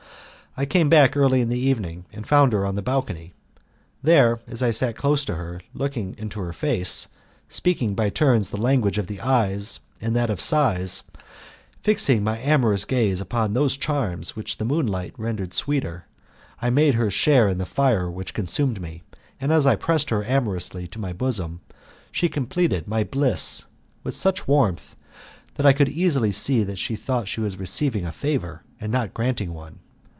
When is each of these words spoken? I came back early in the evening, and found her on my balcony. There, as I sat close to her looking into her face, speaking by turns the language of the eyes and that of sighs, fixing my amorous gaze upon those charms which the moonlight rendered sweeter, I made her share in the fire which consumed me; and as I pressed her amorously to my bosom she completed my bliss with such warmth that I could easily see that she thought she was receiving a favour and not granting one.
I 0.57 0.65
came 0.65 0.89
back 0.89 1.15
early 1.15 1.39
in 1.39 1.47
the 1.47 1.57
evening, 1.57 2.03
and 2.11 2.27
found 2.27 2.51
her 2.51 2.65
on 2.65 2.75
my 2.75 2.81
balcony. 2.81 3.31
There, 4.03 4.37
as 4.49 4.61
I 4.61 4.69
sat 4.71 4.97
close 4.97 5.23
to 5.23 5.35
her 5.35 5.61
looking 5.73 6.13
into 6.17 6.41
her 6.41 6.51
face, 6.51 7.07
speaking 7.47 7.95
by 7.95 8.09
turns 8.09 8.49
the 8.49 8.57
language 8.59 8.97
of 8.97 9.07
the 9.07 9.21
eyes 9.21 9.79
and 10.01 10.13
that 10.13 10.29
of 10.29 10.41
sighs, 10.41 11.03
fixing 11.81 12.21
my 12.21 12.37
amorous 12.37 12.83
gaze 12.83 13.21
upon 13.21 13.53
those 13.53 13.77
charms 13.77 14.35
which 14.35 14.57
the 14.57 14.65
moonlight 14.65 15.13
rendered 15.17 15.53
sweeter, 15.53 16.03
I 16.61 16.69
made 16.69 16.95
her 16.95 17.09
share 17.09 17.47
in 17.47 17.57
the 17.57 17.65
fire 17.65 18.11
which 18.11 18.33
consumed 18.33 18.81
me; 18.81 19.03
and 19.39 19.53
as 19.53 19.65
I 19.65 19.77
pressed 19.77 20.09
her 20.09 20.21
amorously 20.25 20.85
to 20.89 20.99
my 20.99 21.13
bosom 21.13 21.61
she 22.11 22.27
completed 22.27 22.89
my 22.89 23.05
bliss 23.05 23.63
with 24.03 24.15
such 24.15 24.49
warmth 24.49 24.97
that 25.53 25.65
I 25.65 25.71
could 25.71 25.87
easily 25.89 26.33
see 26.33 26.65
that 26.65 26.77
she 26.77 26.97
thought 26.97 27.29
she 27.29 27.39
was 27.39 27.55
receiving 27.55 28.05
a 28.05 28.11
favour 28.11 28.63
and 28.81 28.91
not 28.91 29.13
granting 29.13 29.53
one. 29.53 29.79